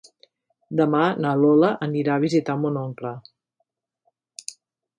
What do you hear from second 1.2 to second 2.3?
na Lola anirà a